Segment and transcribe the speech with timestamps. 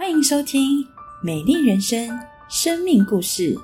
[0.00, 0.82] 欢迎收听
[1.22, 2.08] 《美丽人生》
[2.48, 3.54] 生命故事。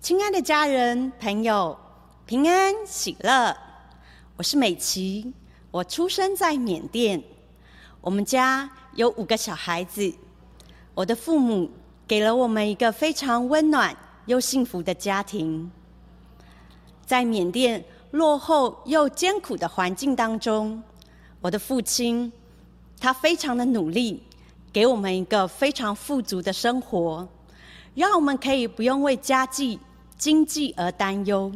[0.00, 1.76] 亲爱的家人、朋友，
[2.24, 3.56] 平安喜乐！
[4.36, 5.34] 我是美琪，
[5.72, 7.20] 我出生在缅甸，
[8.00, 10.14] 我们家有五个小孩子。
[10.94, 11.68] 我的父母
[12.06, 13.96] 给了我们一个非常温暖
[14.26, 15.68] 又幸福的家庭。
[17.08, 20.82] 在缅甸落后又艰苦的环境当中，
[21.40, 22.30] 我的父亲
[23.00, 24.22] 他非常的努力，
[24.70, 27.26] 给我们一个非常富足的生活，
[27.94, 29.80] 让我们可以不用为家计、
[30.18, 31.50] 经济而担忧。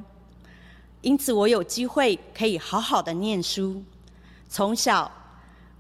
[1.03, 3.83] 因此，我有机会可以好好的念书。
[4.49, 5.13] 从小，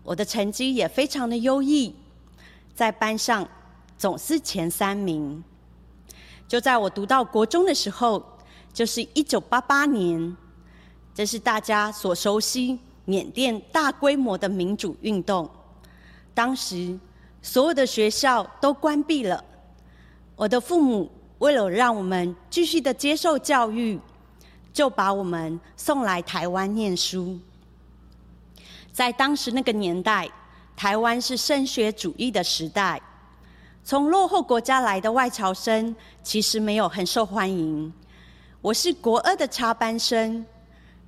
[0.02, 1.94] 我的成绩也非常的优异，
[2.74, 3.48] 在班上
[3.96, 5.42] 总是前三名。
[6.46, 8.22] 就在我读到国中的时候。
[8.72, 10.36] 就是一九八八年，
[11.14, 15.48] 这是大家所熟悉缅甸大规模的民主运动。
[16.34, 16.98] 当时
[17.42, 19.44] 所有的学校都关闭了，
[20.36, 24.00] 我的父母为了让我们继续的接受教育，
[24.72, 27.38] 就把我们送来台湾念书。
[28.90, 30.30] 在当时那个年代，
[30.74, 33.00] 台湾是升学主义的时代，
[33.84, 37.92] 从落后国家来的外侨生其实没有很受欢迎。
[38.62, 40.46] 我是国二的插班生，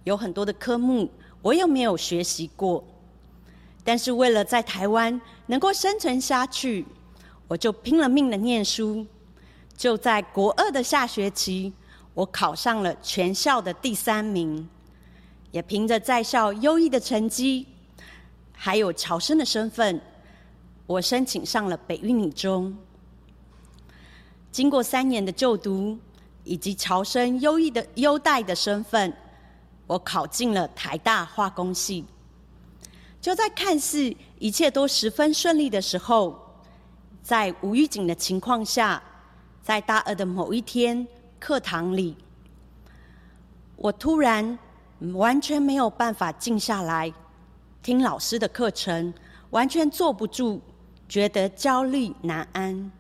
[0.02, 1.08] 有很多的科目
[1.41, 2.84] 我又没有学习过，
[3.84, 6.84] 但是为了在台湾能够生存下去，
[7.47, 9.06] 我就拼了命的念书。
[9.77, 11.72] 就在国二的下学期，
[12.12, 14.69] 我考上了全校的第三名，
[15.52, 17.69] 也凭着在校优异的成绩，
[18.50, 20.00] 还有侨生的身份，
[20.88, 22.77] 我申请上了北运女中。
[24.50, 25.97] 经过三年的就读。
[26.45, 29.12] 以及侨生优异的优待的身份，
[29.87, 32.05] 我考进了台大化工系。
[33.20, 36.38] 就在看似一切都十分顺利的时候，
[37.22, 39.03] 在无预警的情况下，
[39.62, 41.06] 在大二的某一天
[41.41, 42.15] 课堂里，
[43.77, 44.59] 我突然
[45.15, 47.10] 完全没有办法静下来
[47.83, 49.15] 听老师的课程，
[49.49, 50.60] 完全坐不住，
[51.09, 52.93] 觉得焦虑难安。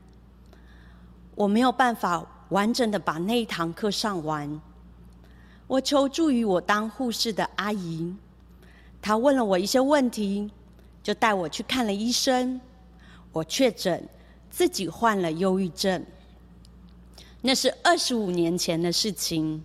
[1.34, 2.26] 我没有办法。
[2.54, 4.60] 完整的把那一堂课上完，
[5.66, 8.14] 我求助于我当护士的阿姨，
[9.02, 10.48] 她问了我一些问题，
[11.02, 12.60] 就带我去看了医生。
[13.32, 14.08] 我确诊
[14.50, 16.06] 自己患了忧郁症，
[17.40, 19.60] 那是二十五年前的事情。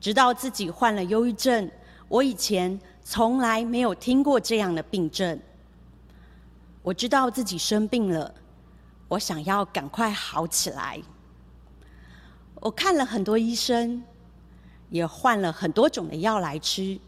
[0.00, 1.70] 直到自己患了忧郁症，
[2.08, 5.38] 我以前从来没有听过这样的病症。
[6.82, 8.34] 我知道自己生病了，
[9.06, 11.00] 我想要赶快好起来。
[12.60, 14.02] 我看了很多医生，
[14.90, 16.98] 也换了很多种的药来吃，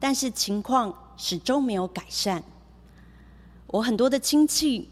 [0.00, 2.42] 但是情况始终没有改善。
[3.68, 4.90] 我很多的亲戚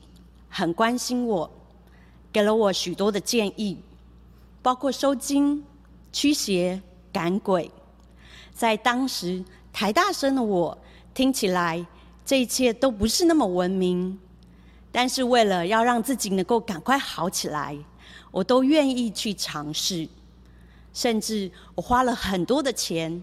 [0.49, 1.51] 很关心我，
[2.33, 3.79] 给了我许多的建议，
[4.61, 5.65] 包括收金、
[6.13, 6.81] 驱邪、
[7.13, 7.71] 赶鬼。
[8.53, 10.77] 在当时台大生的我，
[11.15, 11.85] 听起来
[12.25, 14.19] 这一切都不是那么文明，
[14.93, 17.77] 但是为了要让自己能够赶快好起来。
[18.33, 20.09] 我都愿意去尝试，
[20.93, 23.23] 甚至我花了很多的钱，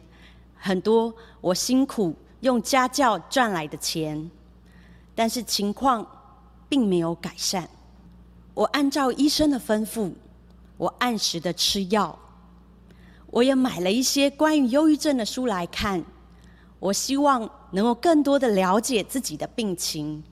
[0.55, 4.29] 很多我辛苦用家教赚来的钱，
[5.13, 6.07] 但是情况
[6.69, 7.67] 并没有改善。
[8.53, 10.11] 我按照医生的吩咐，
[10.77, 12.17] 我按时的吃药，
[13.31, 16.03] 我也买了一些关于忧郁症的书来看，
[16.79, 20.23] 我希望能够更多的了解自己的病情，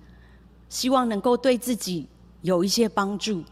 [0.70, 2.08] 希望能够对自己
[2.42, 3.44] 有一些帮助。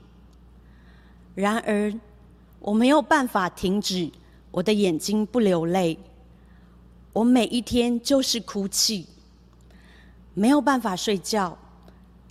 [1.35, 1.94] 然而，
[2.59, 4.09] 我没有办法停止
[4.51, 6.00] 我的眼睛不流泪。
[7.12, 9.06] 我每一天就是哭泣，
[10.34, 11.57] 没有办法睡觉，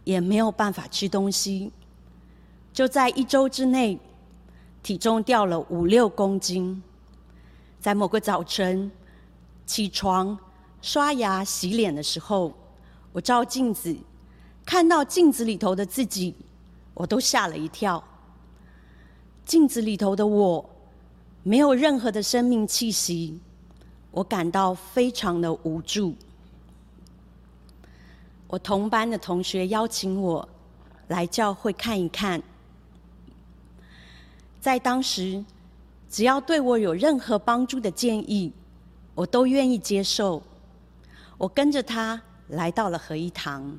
[0.05, 1.71] 也没有办法吃东西。
[2.73, 3.99] 就在一周之内，
[4.83, 6.83] 体重掉了五六公斤。
[7.79, 8.91] 在某个早晨
[9.67, 10.39] 起床、
[10.81, 12.53] 刷牙、洗脸的时候，
[13.13, 13.95] 我照镜子，
[14.65, 16.35] 看到镜子里头的自己，
[16.95, 18.03] 我都吓了一跳。
[19.45, 20.65] 镜子里头的我，
[21.43, 23.39] 没有任何的生命气息，
[24.11, 26.15] 我感到非常的无助。
[28.47, 30.49] 我同班的同学邀请我
[31.09, 32.43] 来教会看一看，
[34.61, 35.45] 在当时，
[36.09, 38.53] 只要对我有任何帮助的建议，
[39.15, 40.43] 我都愿意接受。
[41.37, 43.79] 我跟着他来到了合一堂，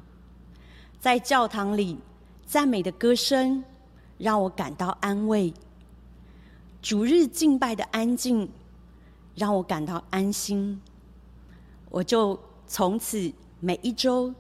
[1.00, 1.98] 在教堂里
[2.46, 3.64] 赞美的歌声。
[4.18, 5.54] 让我感到安慰。
[6.82, 8.50] 主日敬拜的安静，
[9.36, 10.82] 让我感到安心，
[11.90, 14.34] 我就从此每一周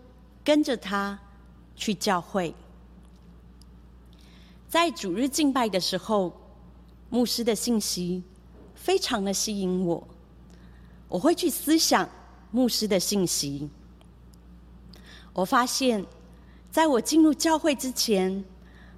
[0.43, 1.19] 跟着他
[1.75, 2.53] 去教会。
[4.69, 6.31] 在主日敬拜的时候，
[7.09, 8.23] 牧师的信息
[8.75, 10.07] 非常的吸引我，
[11.07, 12.07] 我会去思想
[12.51, 13.69] 牧师的信息。
[15.33, 16.05] 我发现，
[16.71, 18.45] 在我进入教会之前，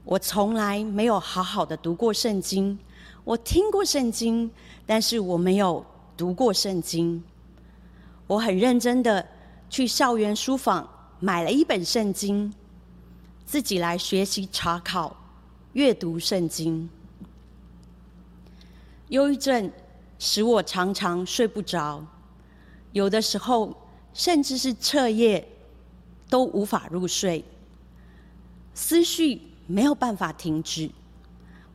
[0.08, 2.80] 我从来没有好好的读过圣经。
[3.26, 4.50] 我听过圣经，
[4.86, 7.22] 但是我没有读过圣经。
[8.26, 9.28] 我很认真的
[9.70, 10.90] 去校园书坊
[11.20, 12.54] 买了一本圣经，
[13.46, 15.14] 自己来学习查考、
[15.74, 16.90] 阅读圣经。
[19.10, 19.70] 忧郁症
[20.18, 22.02] 使我常常睡不着，
[22.94, 23.76] 有的时候
[24.14, 25.46] 甚至是彻夜
[26.30, 27.44] 都无法入睡，
[28.74, 30.90] 思绪没有办法停止，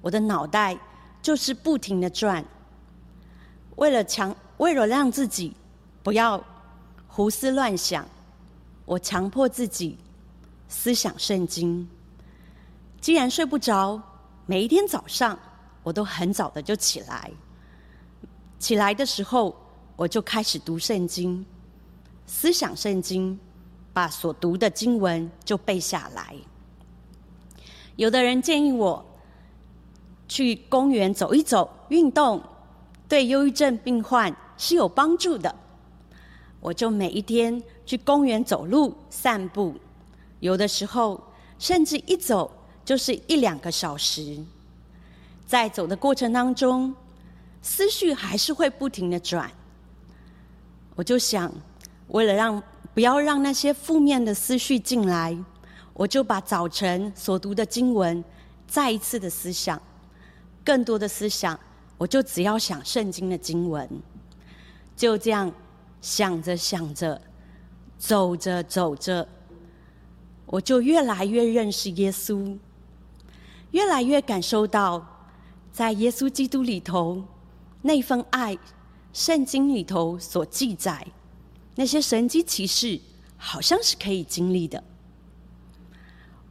[0.00, 0.76] 我的脑袋。
[1.22, 2.44] 就是不停的转，
[3.76, 5.54] 为了强，为了让自己
[6.02, 6.44] 不要
[7.06, 8.04] 胡思乱想，
[8.84, 9.96] 我强迫自己
[10.68, 11.88] 思想圣经。
[13.00, 14.02] 既然睡不着，
[14.46, 15.38] 每一天早上
[15.84, 17.30] 我都很早的就起来，
[18.58, 19.56] 起来的时候
[19.94, 21.46] 我就开始读圣经，
[22.26, 23.38] 思想圣经，
[23.92, 26.34] 把所读的经文就背下来。
[27.96, 29.04] 有的人建议我。
[30.28, 32.42] 去公园走一走，运动
[33.06, 35.54] 对忧郁症病患是有帮助的。
[36.58, 39.74] 我就每一天去公园走路、散步，
[40.40, 41.22] 有的时候
[41.58, 42.50] 甚至一走
[42.82, 44.38] 就是一两个小时。
[45.46, 46.94] 在走的过程当中，
[47.60, 49.50] 思绪还是会不停的转。
[50.94, 51.52] 我就想，
[52.08, 52.62] 为了让
[52.94, 55.36] 不要让那些负面的思绪进来，
[55.94, 58.22] 我就把早晨所读的经文
[58.66, 59.80] 再一次的思想。
[60.64, 61.58] 更多的思想，
[61.98, 63.88] 我就只要想圣经的经文，
[64.96, 65.52] 就这样
[66.00, 67.20] 想着想着，
[67.98, 69.26] 走着走着，
[70.46, 72.56] 我就越来越认识耶稣，
[73.72, 75.04] 越来越感受到
[75.72, 77.22] 在耶稣基督里头
[77.82, 78.56] 那份爱，
[79.12, 81.04] 圣经里头所记载
[81.74, 83.00] 那些神迹奇事，
[83.36, 84.82] 好像是可以经历的。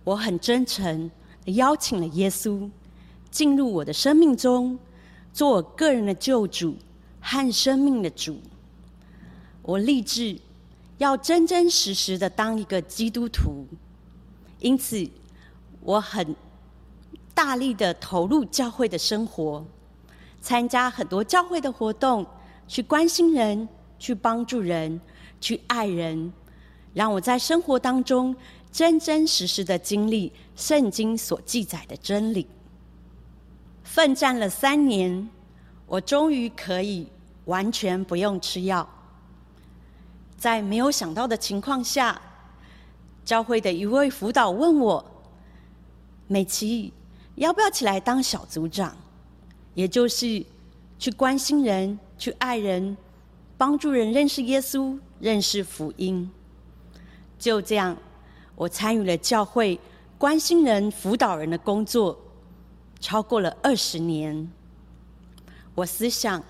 [0.03, 1.09] 我很真诚
[1.45, 2.69] 的邀请了耶稣。
[3.30, 4.77] 进入我的生命中，
[5.31, 6.75] 做我个人的救主
[7.21, 8.38] 和生命的主。
[9.62, 10.38] 我立志
[10.98, 13.65] 要真真实实的当一个基督徒，
[14.59, 15.07] 因此
[15.80, 16.36] 我很
[17.33, 19.63] 大力的投入教会的生活，
[20.42, 22.25] 参加很多教会的活动，
[22.68, 23.65] 去关心人，
[23.98, 25.00] 去帮助人，
[25.39, 26.33] 去爱人，
[26.94, 28.36] 让我在生活当中
[28.72, 32.48] 真真实实的经历圣经所记载的真理。
[33.84, 35.30] 奋战了三年，
[35.86, 37.08] 我终于可以
[37.46, 38.88] 完全不用吃药。
[40.38, 42.20] 在没有想到的情况下，
[43.26, 45.06] 教会的一位辅导问我
[46.28, 46.94] ：“美琪，
[47.36, 48.96] 要不要起来当小组长？
[49.74, 50.44] 也就是
[50.98, 52.96] 去关心人、去爱人、
[53.58, 56.32] 帮助人认识耶稣、认识福音。”
[57.38, 57.98] 就这样，
[58.56, 59.80] 我参与了教会
[60.18, 62.18] 关心人、辅导人的工作。
[63.00, 64.48] 超过了二十年，
[65.74, 66.44] 我思想，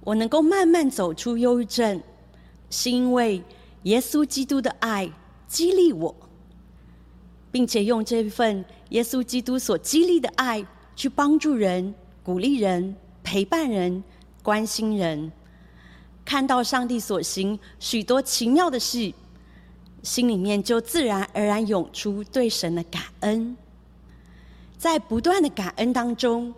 [0.00, 2.02] 我能够慢慢走出忧郁症，
[2.68, 3.40] 是因为
[3.84, 5.08] 耶稣基督的爱
[5.46, 6.12] 激励我，
[7.52, 14.02] 并且用这份耶稣基督所激励的爱去帮助人、鼓励人、陪伴人、
[14.42, 15.30] 关心人，
[16.24, 19.14] 看到上帝所行许多奇妙的事，
[20.06, 23.56] 心里面就自然而然涌出对神的感恩。
[24.78, 26.54] 在不断的感恩当中，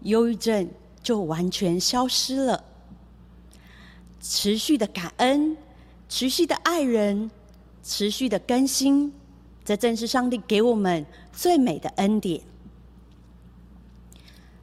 [0.00, 0.66] 忧郁症
[1.02, 2.64] 就完全消失了。
[4.18, 5.54] 持续的感恩，
[6.08, 7.30] 持续的爱人，
[7.82, 9.12] 持续的更新，
[9.62, 12.40] 这正是上帝给我们最美的恩典。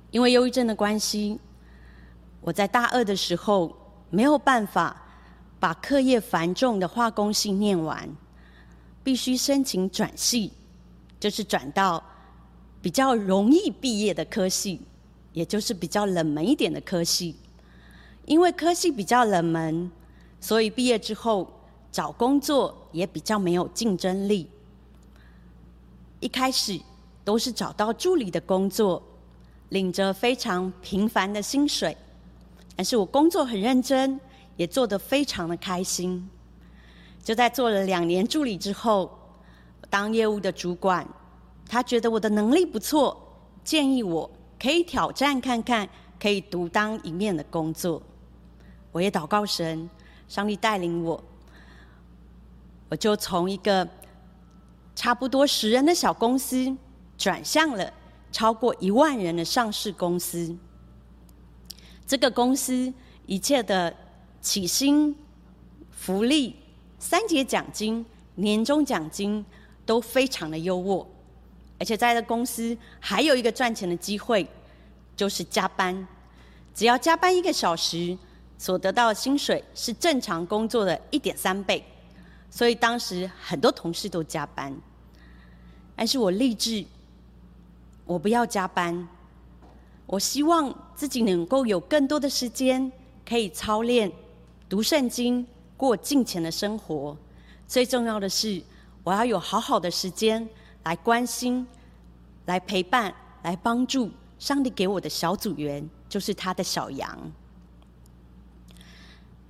[0.09, 1.39] 因为忧郁症的关系，
[2.41, 3.77] 我在大二的时候
[4.09, 5.03] 没有办法
[5.59, 8.09] 把课业繁重的化工系念完，
[9.03, 10.51] 必须申请转系，
[11.19, 12.03] 就是转到。
[12.81, 14.81] 比较容易毕业的科系，
[15.31, 17.33] 也就是比较冷门一点的科系，
[18.25, 19.89] 因为科系比较冷门，
[20.41, 21.49] 所以毕业之后
[21.93, 24.49] 找工作也比较没有竞争力。
[26.19, 26.77] 一开始
[27.23, 29.01] 都是找到助理的工作，
[29.69, 31.95] 领着非常平凡的薪水，
[32.75, 34.19] 但是我工作很认真，
[34.57, 36.29] 也做得非常的开心。
[37.23, 39.09] 就在做了两年助理之后，
[39.89, 41.07] 当业务的主管。
[41.65, 43.17] 他觉得我的能力不错，
[43.63, 44.29] 建议我
[44.61, 45.87] 可以挑战看看，
[46.19, 48.01] 可以独当一面的工作。
[48.91, 49.89] 我也祷告神，
[50.27, 51.23] 上帝带领我，
[52.89, 53.87] 我就从一个
[54.93, 56.75] 差不多十人的小公司，
[57.17, 57.91] 转向了
[58.31, 60.55] 超过一万人的上市公司。
[62.05, 62.93] 这个公司
[63.25, 63.95] 一切的
[64.41, 65.15] 起薪、
[65.89, 66.55] 福利、
[67.03, 68.03] 三节奖金、
[68.35, 69.45] 年终奖金
[69.85, 71.05] 都非常的优渥，
[71.77, 74.47] 而且在这公司还有一个赚钱的机会，
[75.13, 76.07] 就是加班。
[76.73, 78.17] 只要加班一个小时，
[78.57, 81.83] 所得到的薪水是正常工作的一点三倍。
[82.49, 84.73] 所以当时很多同事都加班，
[85.97, 86.85] 但是我立志，
[88.05, 89.05] 我不要加班。
[90.05, 92.89] 我希望自己能够有更多的时间
[93.27, 94.09] 可以操练、
[94.69, 97.17] 读圣经、过敬虔的生活。
[97.67, 98.61] 最重要的是，
[99.03, 100.47] 我要有好好的时间
[100.83, 101.65] 来关心、
[102.45, 103.13] 来陪伴、
[103.43, 107.31] 来帮助上帝给我的小组员，就是他的小羊。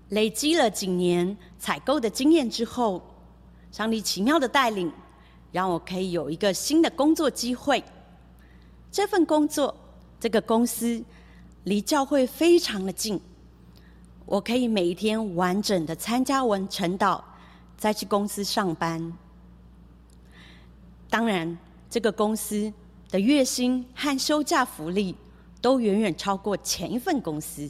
[0.10, 3.02] 累积了几年采购的经验之后，
[3.72, 4.92] 上帝奇妙的带领，
[5.52, 7.84] 让我可以有一个新的工作机会。
[8.92, 9.76] 这份工作。
[10.20, 11.04] 这个公司
[11.66, 13.20] 离教会非常的近，
[14.26, 17.22] 我可以每一天完整的参加完晨祷，
[17.78, 19.14] 再去公司上班。
[21.10, 21.58] 当然，
[21.90, 22.72] 这个公司
[23.10, 25.16] 的月薪和休假福利
[25.62, 27.70] 都远远超过前一份公司。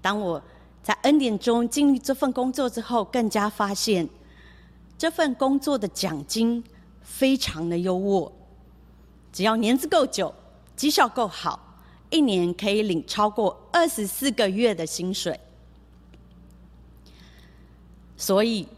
[0.00, 0.42] 当我
[0.82, 4.08] 在恩典中经历这份工作之后，更加发现
[4.96, 6.62] 这份工作的奖金
[7.02, 8.32] 非常的优渥，
[9.32, 10.34] 只要年资够久。
[10.74, 11.71] 绩效够好，
[12.12, 15.40] 一年可以领超过二十四个月的薪水。
[18.16, 18.68] 所以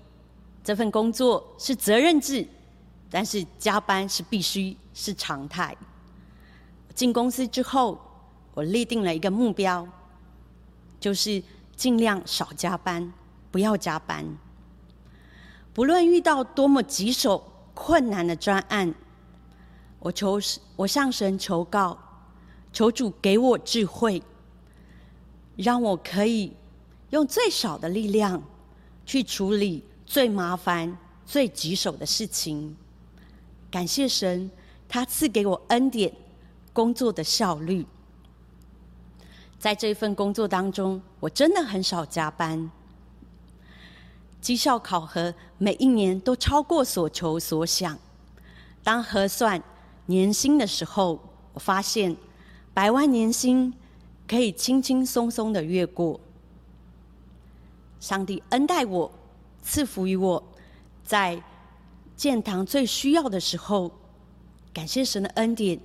[0.62, 2.46] 这份工作是责任制，
[3.10, 5.76] 但是加班是必须是常态。
[6.94, 8.00] 进公司之后，
[8.54, 9.86] 我立定了一个目标，
[10.98, 11.42] 就是
[11.76, 13.12] 尽量少加班，
[13.50, 14.24] 不要加班。
[15.74, 18.94] 不论遇到多么棘手、困难的专案。
[19.98, 20.38] 我求
[20.76, 21.98] 我向神求告，
[22.74, 24.20] 求主给我智慧，
[25.54, 26.52] 让我可以
[27.10, 28.42] 用最少的力量
[29.06, 32.76] 去处理最麻烦、最棘手的事情。
[33.70, 34.50] 感谢神，
[34.88, 36.12] 他赐给我恩典，
[36.72, 37.86] 工作的效率。
[39.56, 42.68] 在这份工作当中，我真的很少加班，
[44.40, 47.96] 绩效考核每一年都超过所求所想。
[48.82, 49.62] 当核算。
[50.06, 51.18] 年薪的时候，
[51.54, 52.14] 我发现
[52.74, 53.72] 百万年薪
[54.28, 56.20] 可以轻轻松松的越过。
[58.00, 59.10] 上帝恩待我，
[59.62, 60.42] 赐福于我，
[61.04, 61.42] 在
[62.16, 63.90] 建堂最需要的时候，
[64.72, 65.80] 感谢神的恩典，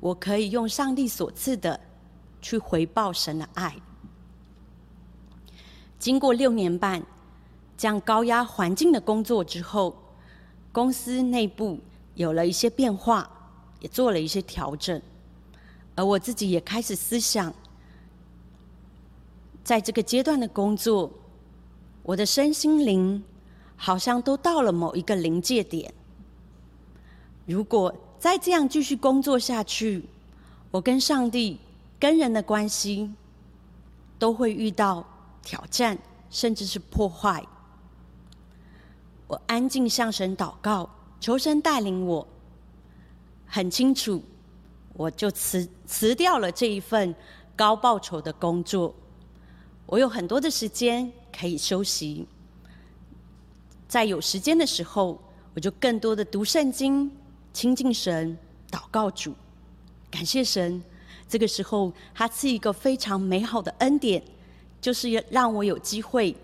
[0.00, 1.78] 我可以用上帝所赐的
[2.40, 3.76] 去回报神的爱。
[5.98, 7.04] 经过六年半
[7.76, 9.94] 这样高压环境的工作之后，
[10.70, 11.80] 公司内部
[12.14, 13.28] 有了一些变化。
[13.80, 15.00] 也做了一些调整，
[15.98, 17.52] 而我自己也开始思想，
[19.64, 21.10] 在这个阶段的工作，
[22.04, 23.20] 我的身心灵
[23.74, 25.92] 好像都到了某一个临界点。
[27.46, 30.04] 如果再这样继续工作下去，
[30.70, 31.58] 我跟上帝、
[31.98, 33.12] 跟人的关系
[34.20, 35.04] 都会遇到
[35.42, 35.98] 挑战，
[36.30, 37.44] 甚至是破坏。
[39.26, 40.88] 我安静向神祷告，
[41.18, 42.24] 求神带领我。
[43.48, 44.22] 很清楚，
[44.98, 47.14] 我就辞辞掉了这一份
[47.54, 48.92] 高报酬的工作。
[49.86, 52.26] 我有很多的时间可以休息，
[53.86, 55.16] 在有时间的时候，
[55.54, 57.08] 我就更多的读圣经、
[57.52, 58.36] 亲近神、
[58.72, 59.32] 祷告主，
[60.10, 60.82] 感谢神。
[61.28, 64.20] 这个时候，他赐一个非常美好的恩典，
[64.80, 66.34] 就是让我有机会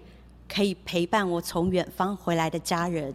[0.49, 3.13] 可以陪伴我从远方回来的家人。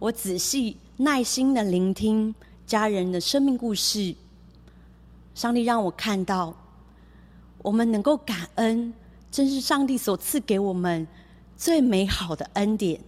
[0.00, 0.76] 我仔细。
[0.98, 2.34] 耐心的聆听
[2.66, 4.12] 家人的生命故事，
[5.34, 6.52] 上帝让我看到，
[7.58, 8.92] 我们能够感恩，
[9.30, 11.06] 真是上帝所赐给我们
[11.56, 13.00] 最美好的恩典。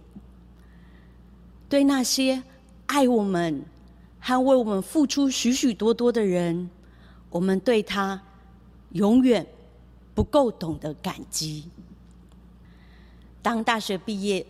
[1.67, 2.41] 对那些
[2.85, 3.63] 爱我们
[4.19, 6.69] 和为我们付出许许多多的人，
[7.29, 8.19] 我们对他
[8.93, 9.45] 永远
[10.15, 11.69] 不够懂得感激。
[13.41, 14.45] 当大学毕业，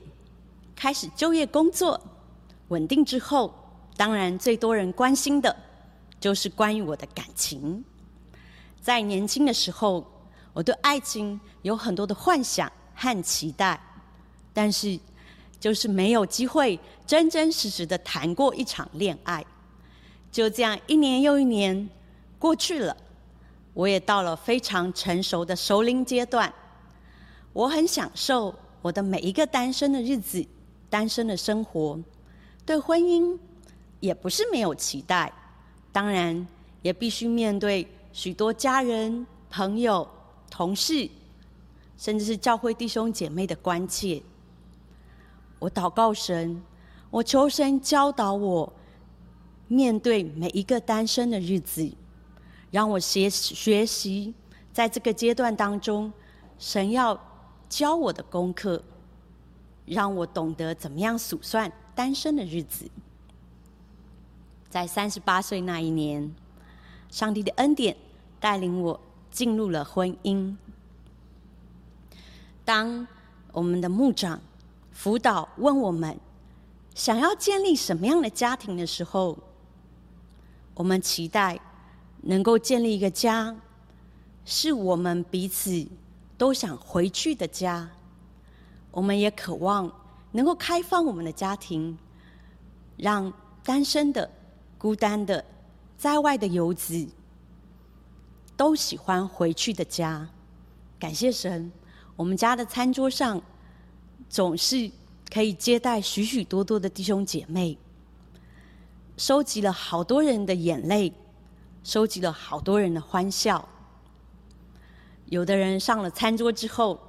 [0.76, 2.00] 开始就业工作。
[2.70, 3.52] 稳定之后，
[4.00, 5.54] 当然最多人关心的，
[6.22, 7.84] 就是关于我的感情。
[8.80, 10.10] 在年轻的时候，
[10.54, 13.78] 我对爱情有很多的幻想和期待，
[14.54, 14.98] 但是
[15.60, 19.46] 就是没有机会真真实实的谈过一场恋爱。
[20.32, 21.90] 就这样一年又一年
[22.40, 22.96] 过去了，
[23.74, 26.54] 我也到了非常成熟的熟龄阶段，
[27.52, 30.48] 我很享受我的每一个单身的日子，
[30.90, 32.00] 单身的生活，
[32.66, 33.38] 对婚姻
[34.00, 35.32] 也不是没有期待，
[35.92, 36.48] 当然
[36.82, 40.08] 也必须面对许多家人、朋友、
[40.50, 41.10] 同事，
[41.98, 44.22] 甚至是教会弟兄姐妹的关切。
[45.60, 46.62] 我祷告神，
[47.10, 48.72] 我求神教导我
[49.68, 51.92] 面对每一个单身的日子，
[52.72, 54.34] 让我学学习，
[54.72, 56.12] 在这个阶段当中，
[56.58, 57.20] 神要
[57.68, 58.82] 教我的功课，
[59.86, 62.90] 让我懂得怎么样数算单身的日子。
[64.70, 66.34] 在三十八岁那一年，
[67.10, 67.96] 上帝的恩典
[68.40, 69.00] 带领我
[69.32, 70.56] 进入了婚姻。
[72.64, 73.08] 当
[73.52, 74.40] 我们的牧长。
[74.92, 76.20] 辅导问我们
[76.94, 79.38] 想要建立什么样的家庭的时候，
[80.74, 81.58] 我们期待
[82.24, 83.56] 能够建立一个家，
[84.44, 85.88] 是我们彼此
[86.38, 87.90] 都想回去的家。
[88.92, 89.90] 我们也渴望
[90.34, 91.98] 能够开放我们的家庭，
[92.98, 93.32] 让
[93.64, 94.30] 单身的、
[94.80, 95.46] 孤单的、
[95.96, 97.08] 在外的游子
[98.58, 100.28] 都喜欢回去的家。
[100.98, 101.72] 感谢神，
[102.16, 103.40] 我们家的餐桌上。
[104.30, 104.92] 总是
[105.34, 107.76] 可以接待许许多多的弟兄姐妹，
[109.18, 111.12] 收集了好多人的眼泪，
[111.84, 113.68] 收集了好多人的欢笑。
[115.26, 117.00] 有的人上了餐桌之后，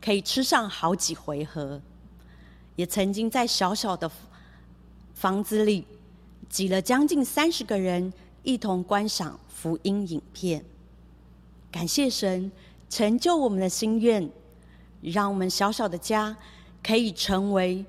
[0.00, 1.78] 可以吃上好几回合。
[2.76, 4.10] 也曾经在小小的
[5.12, 5.86] 房子里
[6.50, 10.62] 挤了将近三十个人，一同观赏福音影片。
[11.72, 12.52] 感谢神
[12.90, 14.28] 成就我们的心愿，
[15.00, 16.36] 让我们小小的家。
[16.82, 17.84] 可以成为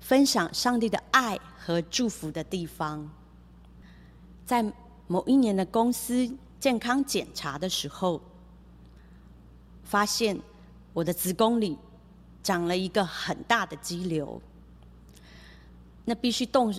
[0.00, 3.10] 分享上帝的爱和祝福的地方。
[4.46, 4.72] 在
[5.08, 8.20] 某一年的公司健康检查的时候，
[9.82, 10.38] 发现
[10.92, 11.76] 我的子宫里
[12.40, 14.40] 长了一个很大的肌瘤，
[16.04, 16.72] 那必须动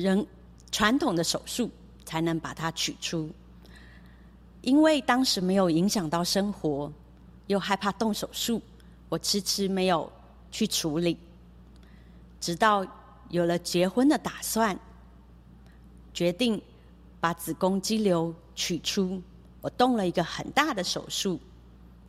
[0.00, 0.26] 人
[0.70, 1.70] 传统的手术
[2.04, 3.30] 才能把它取出。
[4.62, 6.92] 因为当时没有影响到生活，
[7.46, 8.62] 又害怕动手术，
[9.08, 10.10] 我迟迟没有。
[10.50, 11.18] 去处理，
[12.40, 12.82] 直到
[13.28, 14.74] 有了结婚的打算，
[16.14, 16.58] 决定
[17.20, 19.22] 把子宫肌瘤取出。
[19.60, 21.38] 我动了一个很大的手术，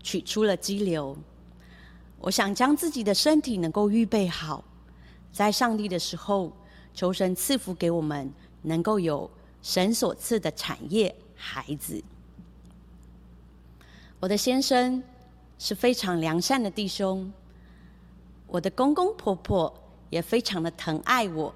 [0.02, 1.18] 取出了肌瘤。
[2.22, 4.64] 我想将自己的身体能够预备好，
[5.34, 6.50] 在上帝的时候，
[7.00, 8.30] 求神赐福给我们，
[8.62, 9.32] 能够有
[9.62, 12.04] 神所赐的产业孩子。
[14.20, 15.02] 我的先生
[15.58, 17.32] 是非常良善的弟兄。
[18.48, 19.74] 我的公公婆婆
[20.10, 21.56] 也非常的疼爱我，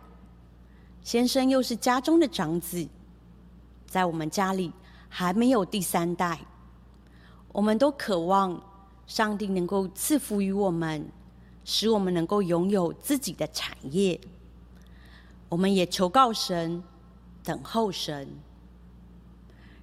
[1.04, 2.88] 先生又是家中的长子，
[3.86, 4.72] 在我们家里
[5.10, 6.40] 还没有第三代，
[7.52, 8.64] 我们都渴望
[9.08, 11.06] 上帝能够赐福于我们，
[11.66, 14.18] 使我们能够拥有自己的产业。
[15.54, 16.82] 我们也求告神，
[17.44, 18.28] 等候神。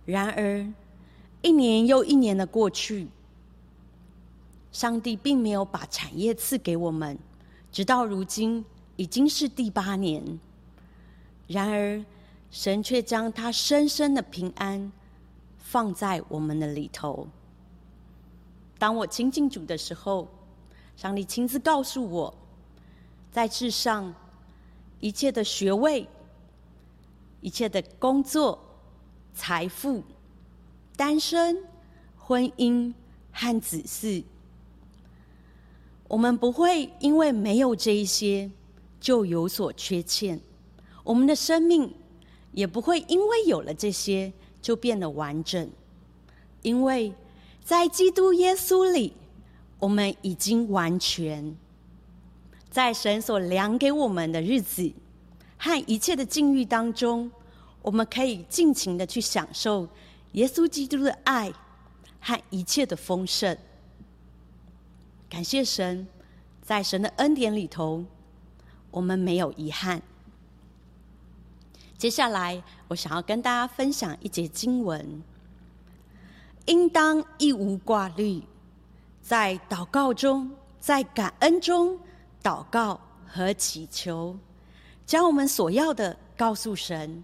[0.04, 0.66] 然而，
[1.42, 3.06] 一年又一年的过去。
[4.72, 7.16] 上帝并没有把产业赐给我们，
[7.70, 8.64] 直到如今
[8.96, 10.40] 已经是第八年。
[11.46, 12.04] 然而，
[12.50, 14.90] 神却将他深深的平安
[15.56, 17.28] 放在我们的里头。
[18.76, 20.26] 当我亲近主的时候，
[20.96, 22.34] 上帝亲自告诉我，
[23.30, 24.12] 在世上
[25.00, 26.06] 一切的学位、
[27.40, 28.58] 一切的工作、
[29.34, 30.02] 财富、
[30.96, 31.56] 单身、
[32.16, 32.92] 婚姻
[33.32, 34.22] 和子嗣。
[36.06, 38.50] 我们不会因为没有这一些
[39.00, 40.40] 就有所缺欠，
[41.04, 41.94] 我们的生命
[42.52, 45.70] 也不会因为有了这些就变得完整，
[46.62, 47.14] 因为
[47.62, 49.14] 在基督耶稣里，
[49.78, 51.56] 我们已经完全，
[52.70, 54.92] 在神所量给我们的日子
[55.58, 57.30] 和一切的境遇当中，
[57.82, 59.88] 我们可以尽情的去享受
[60.32, 61.52] 耶稣基督的爱
[62.20, 63.56] 和一切的丰盛。
[65.28, 66.06] 感谢神，
[66.62, 68.04] 在神的恩典里头，
[68.90, 70.00] 我们没有遗憾。
[71.98, 75.22] 接下来，我想要跟大家分享一节经文：
[76.66, 78.42] 应当一无挂虑，
[79.20, 81.98] 在祷告中，在感恩中
[82.42, 84.36] 祷告和祈求，
[85.06, 87.22] 将我们所要的告诉神。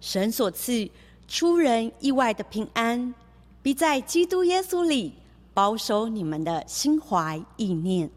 [0.00, 0.88] 神所赐
[1.26, 3.14] 出人意外的平安，
[3.62, 5.14] 必在基督耶稣里。
[5.54, 8.10] 保守你们的心怀意念，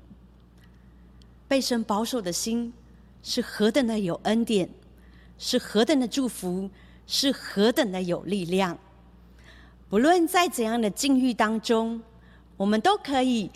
[1.47, 2.73] 被神保守的心
[3.23, 4.69] 是何等的有恩典，
[5.37, 6.69] 是何等的祝福，
[7.07, 8.77] 是何等的有力量。
[9.87, 12.01] 不论在怎样的境遇当中，
[12.57, 13.49] 我们都可以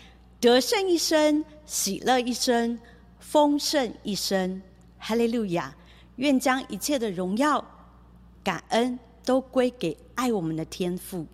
[0.44, 2.78] 得胜一生，喜乐一生，
[3.18, 4.60] 丰盛一生。
[4.98, 5.74] 哈利路亚！
[6.16, 7.64] 愿将一切的荣耀、
[8.42, 11.26] 感恩都归给爱我们的天父。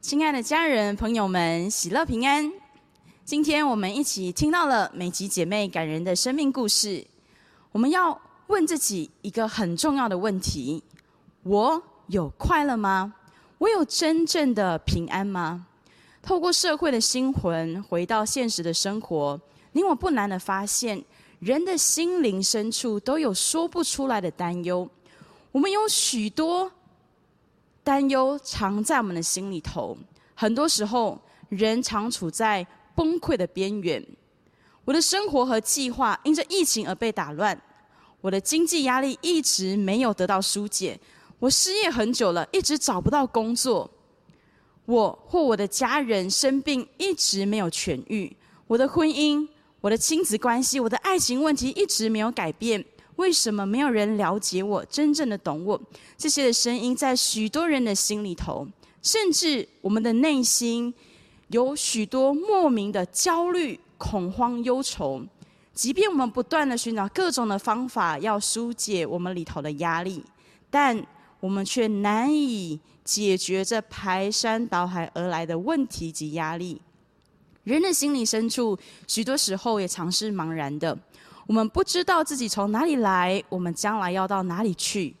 [0.00, 2.52] 亲爱的家人、朋友们，喜乐平安！
[3.24, 7.06] 今天我们一起听到了美吉姐妹感人的生命故事。
[7.70, 10.82] 我们要问自己一个很重要的问题：
[11.44, 13.14] 我有快乐吗？
[13.58, 15.68] 我有真正的平安吗？
[16.26, 21.00] 透过社会的心魂回到现实的生活，你我不难的发现，
[21.38, 24.90] 人的心灵深处都有说不出来的担忧。
[25.52, 26.72] 我们有许多。
[27.84, 29.96] 担忧藏在我们的心里头，
[30.34, 31.16] 很多时候
[31.48, 34.04] 人常处在崩溃的边缘。
[34.84, 37.56] 我的生活和计划因着疫情而被打乱，
[38.20, 40.98] 我的经济压力一直没有得到疏解，
[41.38, 43.88] 我失业很久了，一直找不到工作。
[44.86, 48.34] 我或我的家人生病一直没有痊愈，
[48.66, 49.46] 我的婚姻、
[49.80, 52.84] 我的亲子关系、我的爱情问题一直没有改变。
[53.16, 55.80] 为什么没有人了解我，真正的懂我？
[56.18, 58.68] 这些的声音在许多人的心里头，
[59.02, 60.92] 甚至我们的内心
[61.48, 65.22] 有许多莫名的焦虑、恐慌、忧愁。
[65.72, 70.22] 即便我们不断的寻找各种的方法，要疏解我们里头的压力，
[70.70, 70.96] 但
[71.46, 76.82] 我们却难以解决这排山倒海而来的问题及压力。
[77.62, 80.98] 人的心理深处，许多时候也常是茫然的。
[81.46, 85.14] 我们不知道自己从哪里来，我们将来要到哪里去。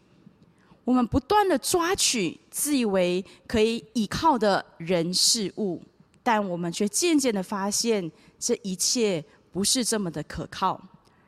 [0.82, 5.80] 我们不断的抓取自以为可以依靠的人事物，
[6.24, 10.82] 但我们却渐渐的发现，这一切不是这么的可靠。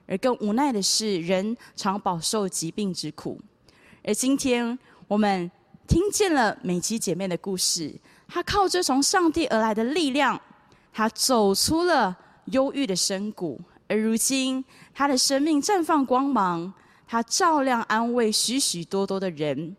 [0.09, 3.41] 而更无奈的是，人常饱受疾病之苦。
[4.05, 5.51] 而今天我们
[5.87, 7.95] 听见了美琪姐妹的故事，
[8.27, 10.41] 她靠着从上帝而来的力量，
[10.93, 13.61] 她走出了忧郁的深谷。
[13.89, 16.73] 而如今，她的生命绽放光芒，
[17.07, 19.77] 她照亮安慰许许多多的人。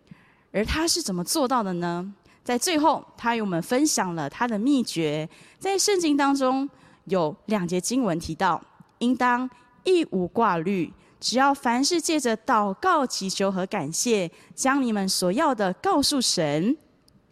[0.52, 2.14] 而她是怎么做到的呢？
[2.44, 5.30] 在最后，她与我们分享了她的秘诀。
[5.60, 6.68] 在圣经当中，
[7.06, 8.60] 有两节经文提到：
[8.98, 9.48] 应当
[9.84, 16.78] 一无挂虑，只要凡事借着祷告、祈求和感谢，将你们所要的告诉神。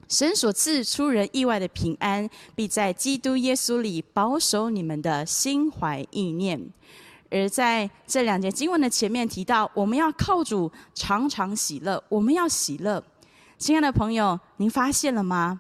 [0.10, 6.62] 神所赐出人意外的平安，必在基督耶稣里保守你们的心怀意念。
[7.30, 13.04] 而在这两节经文的前面提到，我们要靠主常常喜乐，我们要喜乐。
[13.58, 15.60] 亲爱的朋友，您发现了吗？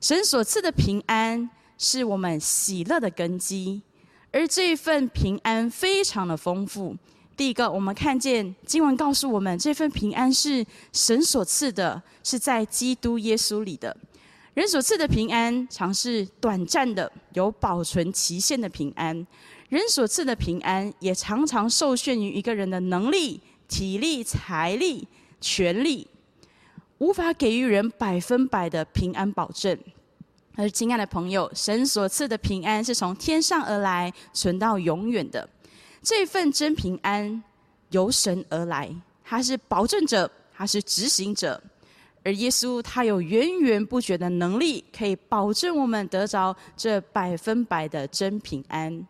[0.00, 1.48] 神所赐的平安
[1.78, 3.82] 是我们喜乐的根基，
[4.32, 6.96] 而这一份平安非常的丰富。
[7.36, 13.94] 第一个，我们看见经文告诉我们，这份平安是神所赐的，是在基督耶稣里的。
[14.54, 19.14] 人所赐的平安常是短暂的，有保存期限的平安；
[19.68, 25.06] 人所赐的平安也常常受限于一个人的能力、体力、财力、
[25.38, 26.06] 权力，
[26.96, 29.78] 无法给予人百分百的平安保证。
[30.54, 35.46] 而亲爱的朋友，神所赐的平安是从天上而来，存到永远的。
[36.06, 37.42] 这份真平安
[37.90, 38.88] 由神而来，
[39.24, 41.60] 他是保证者，他是执行者，
[42.22, 49.04] 而耶稣他有源源不绝的能力，可以保证我们得着这百分百的真平安。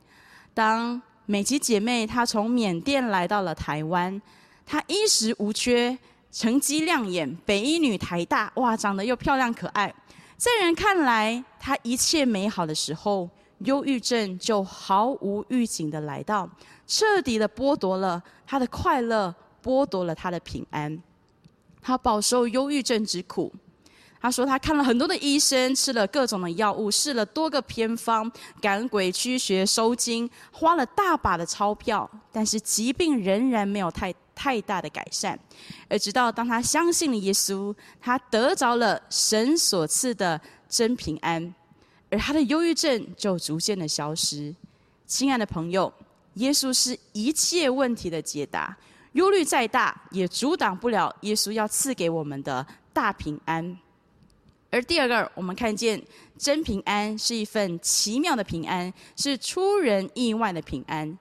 [0.55, 4.23] 当美琪姐妹她从缅甸来到了台湾，
[4.65, 5.99] 她衣食无缺，
[6.33, 9.95] 成绩亮眼，北一女台大，哇，长得又漂亮可爱，
[10.39, 16.49] 在人看来她一切美好的时候，忧郁症就毫无预警的来到。
[16.87, 21.03] 彻底的剥夺了他的快乐，剥夺了他的平安。
[21.83, 23.53] 他饱受忧郁症之苦。
[24.19, 35.39] 他说他看了很多的医生，吃了各种的药物，试了多个偏方，赶鬼驱邪收精，花了大把的钞票，但是疾病仍然没有太太大的改善。
[35.89, 41.55] 而直到当他相信了耶稣，他得着了神所赐的真平安，
[42.17, 44.55] 而他的忧郁症就逐渐的消失。
[45.07, 45.93] 亲爱的朋友。
[46.37, 48.77] 耶稣是一切问题的解答，
[49.13, 53.79] 忧虑再大也阻挡不了耶稣要赐给我们的大平安。
[54.71, 56.03] 而第二个，我们看见
[56.37, 61.19] 真平安是一份奇妙的平安，是出人意外的平安。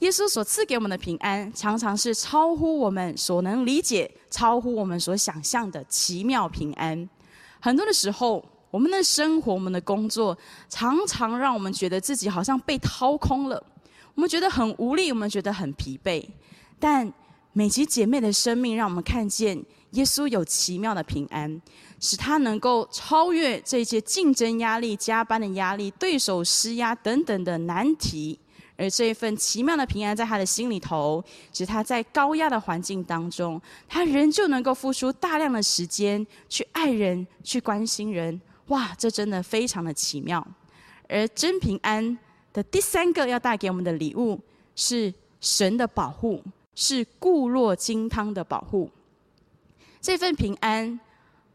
[0.00, 7.08] 耶稣所赐给我们的平安，常常是超乎我们所能理解、超乎我们所想象的奇妙平安。
[7.58, 10.36] 很多的时候，我们的生活、我们的工作，
[10.68, 13.62] 常常让我们觉得自己好像被掏空了。
[14.14, 16.24] 我们觉得很无力，我们觉得很疲惫，
[16.78, 17.10] 但
[17.52, 19.56] 美琪姐妹的生命让我们看见
[19.92, 21.60] 耶稣有奇妙的平安，
[21.98, 28.38] 使他能够超越这些竞争压力、加班的压力、对手施压等等的难题。
[28.76, 38.40] 而这一份奇妙的平安在他的心里头，使他在高压的环境当中，他仍旧能够付出大量的时间去爱人、去关心人。
[38.68, 40.46] 哇，这真的非常的奇妙。
[41.08, 42.18] 而真平安
[42.52, 44.38] 的第三个要带给我们的礼物
[44.76, 46.42] 是神的保护，
[46.74, 48.90] 是固若金汤的保护。
[50.00, 50.98] 这份平安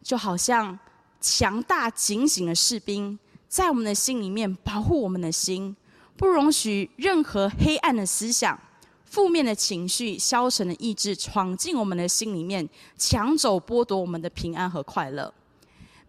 [0.02, 0.78] 就好像
[1.22, 5.76] 强大警醒的士兵，在我们的心里面保护我们的心。
[6.16, 8.60] 不容许任何黑暗的思想、
[9.04, 15.34] 负面的情绪、消沉的意志闯进我们的心里面，抢走、剥夺我们的平安和快乐。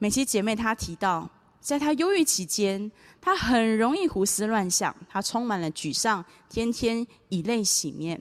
[0.05, 1.27] 美琪姐妹她提到，
[1.63, 8.21] 在她忧郁期间，她很容易胡思乱想，她充满了沮丧，天天以泪洗面。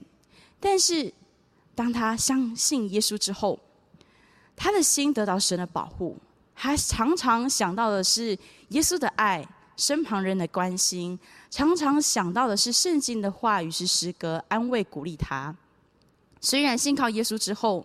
[0.58, 1.12] 但是，
[1.74, 3.60] 当她相信耶稣之后，
[4.56, 6.16] 她的心得到神的保护，
[6.54, 8.30] 她常常想到的是
[8.70, 9.46] 耶稣的爱。
[9.76, 11.18] 身旁人的关心，
[11.50, 15.54] 常常想到的是圣经的话语，是诗歌安慰鼓励他。
[16.40, 17.84] 虽然信靠耶稣之后，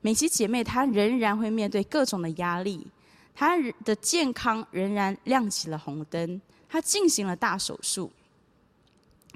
[0.00, 2.86] 美琪姐妹她仍然会面对各种的压力，
[3.34, 8.10] 他的健康仍然亮起了红灯，他进行了大手术。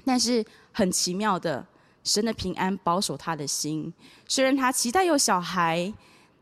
[0.05, 1.65] 但是很奇妙的，
[2.03, 3.93] 神的平安保守他的心。
[4.27, 5.93] 虽然他期待有小孩，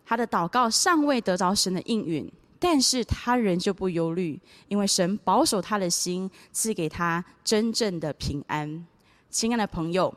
[0.06, 2.32] 他的祷告尚未得着神的应允。
[2.58, 4.40] 但是他仍旧不忧虑，
[4.70, 8.88] 因为神保守他的心，赐给他真正的平安。
[9.30, 10.12] 亲爱的朋友，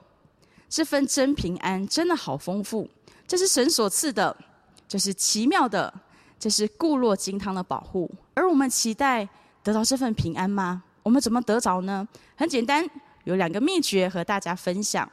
[0.69, 2.89] 这份真平安真的好丰富，
[3.27, 4.35] 这是神所赐的，
[4.87, 5.93] 这是奇妙的，
[6.39, 8.11] 这是固若金汤的保护。
[8.35, 9.29] 而我们期待
[9.63, 10.83] 得到这份平安吗？
[11.03, 12.07] 我们怎么得着呢？
[12.37, 12.89] 很简单，
[13.25, 15.09] 有两个秘诀和大家分享。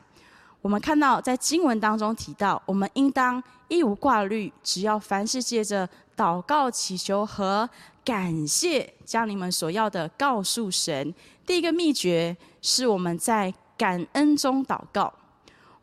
[0.62, 5.88] 我们看到在经文当中提到，我们应当一无挂虑，只要凡事借着。
[6.18, 7.70] 祷告、祈求和
[8.06, 11.14] 感谢，将你们所要的告诉神。
[11.46, 15.14] 第一个秘诀是我们在感恩中祷告。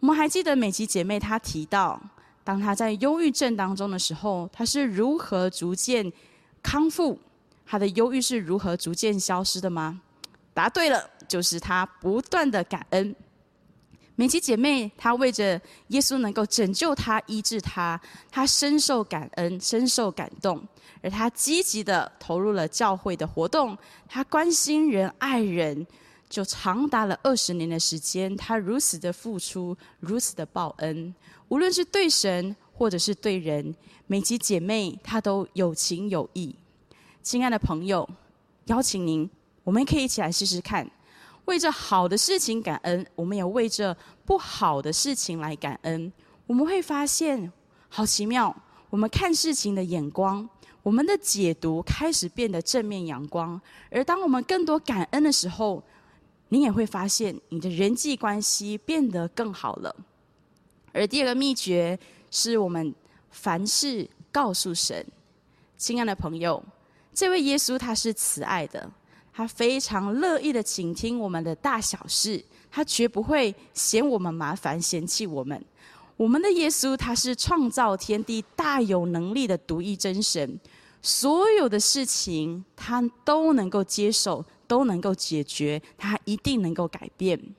[0.01, 2.01] 我们还记得美琪姐妹她提到，
[2.45, 6.13] 当他在忧郁症当中的时候，他是如何逐渐
[6.63, 7.19] 康复？
[7.65, 10.01] 他的忧郁是如何逐渐消失的吗？
[10.53, 13.15] 答对了，就是他不断的感恩。
[14.15, 17.99] 美琪姐妹，她为着耶稣能够拯救她、医治她，
[18.31, 20.63] 她深受感恩、深受感动，
[21.03, 23.77] 而她积极的投入了教会的活动，
[24.07, 25.87] 她关心人、爱人，
[26.33, 28.35] 就长达了二十年的时间。
[28.39, 31.15] 她如此的付出，如此的报恩，
[31.49, 33.75] 无论是对神或者是对人，
[34.07, 36.57] 美琪姐妹她都有情有义。
[37.23, 38.09] 亲爱的朋友，
[38.65, 39.29] 邀请您，
[39.63, 40.91] 我们可以一起来试试看。
[41.45, 46.11] 为着好的事情感恩，我们也为着不好的事情来感恩。
[46.47, 47.53] 我们会发现，
[47.91, 48.57] 好奇妙！
[48.89, 50.49] 我们看事情的眼光，
[50.83, 53.61] 我们的解读开始变得正面阳光。
[53.91, 55.83] 而当我们更多感恩的时候，
[56.53, 59.97] 你也会发现你的人际关系变得更好了。
[60.93, 61.99] 而第二个秘诀
[62.31, 62.95] 是我们
[63.31, 65.03] 凡事告诉神，
[65.79, 66.63] 亲爱的朋友，
[67.15, 68.91] 这位耶稣他是慈爱的。
[69.33, 75.59] 他非常乐意的倾听我们的大小事，他绝不会嫌我们麻烦、嫌弃我们。
[76.19, 80.61] 我们的耶稣，他是创造天地大有能力的独一真神，
[81.03, 87.55] 所有的事情他都能够接受，都能够解决，他一定能够改变。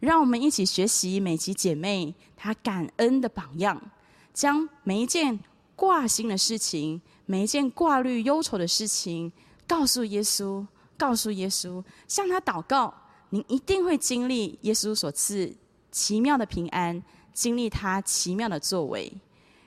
[0.00, 3.90] 让我们一起学习美琪姐妹她感恩的榜样，
[4.32, 5.38] 将每一件
[5.74, 9.32] 挂心的事情、每一件挂虑忧愁的事情
[9.66, 10.66] 告诉耶稣。
[10.96, 12.94] 告诉耶稣，向他祷告，
[13.30, 15.52] 您一定会经历耶稣所赐
[15.90, 17.02] 奇妙的平安，
[17.32, 19.12] 经历他奇妙的作为。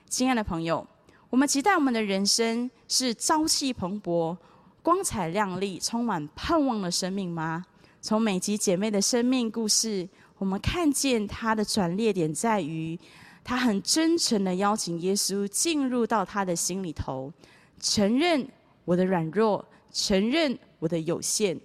[0.08, 0.86] 亲爱的朋友，
[1.30, 4.36] 我们期待我们的人生是朝气蓬勃、
[4.82, 7.64] 光彩亮丽、充满盼望的生命吗？
[8.00, 12.98] 从美吉姐妹的生命故事，我们看见她的转捩点在于，
[13.44, 17.32] 她很真诚的邀请耶稣进入到她的心里头，
[17.78, 18.48] 承认
[18.84, 20.58] 我的软弱，承认。
[20.80, 21.60] 我的有限，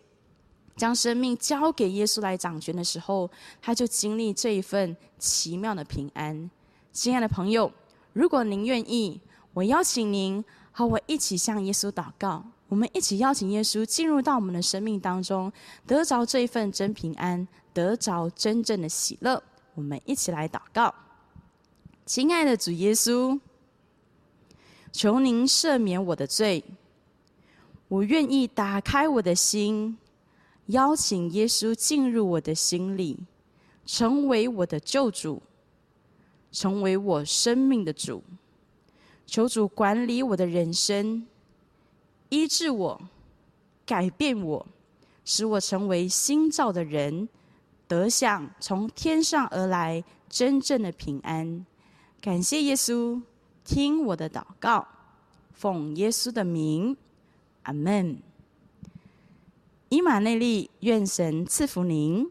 [0.76, 3.30] 将生命交给耶稣来掌权的时候，
[3.62, 6.50] 他就经历这一份奇妙的平安。
[6.92, 7.72] 亲爱的朋友，
[8.14, 9.22] 如果您愿意，
[9.54, 12.44] 我邀请您和我一起向耶稣祷告。
[12.70, 15.52] 我们一起邀请耶稣进入到我们的生命当中，
[15.86, 19.44] 得着这一份真平安，得着真正的喜乐。
[19.76, 20.94] 我们一起来祷告，
[22.04, 23.40] 亲爱的主耶稣，
[24.92, 26.64] 求您赦免我的罪。
[27.88, 29.96] 我愿意打开我的心，
[30.68, 33.20] 邀请耶稣进入我的心里，
[33.86, 35.44] 成为我的救主，
[36.52, 38.24] 成为我生命的主。
[39.26, 41.26] 求主管理我的人生，
[42.30, 43.02] 医治我，
[43.86, 44.66] 改变我，
[45.26, 47.28] 使我成为新造的人，
[47.88, 51.66] 得享从天上而来真正的平安。
[52.22, 53.22] 感谢耶稣，
[53.64, 54.88] 听我的祷告，
[55.52, 56.96] 奉耶稣的名，
[57.64, 58.22] 阿门。
[59.90, 62.30] 以马内利，愿神赐福您。